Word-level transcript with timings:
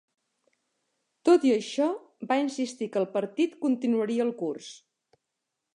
Tot 1.29 1.45
i 1.49 1.51
això, 1.57 1.89
va 2.33 2.39
insistir 2.45 2.89
que 2.95 3.01
el 3.03 3.07
partit 3.19 3.55
"continuaria 3.67 4.27
el 4.29 4.37
curs". 4.41 4.73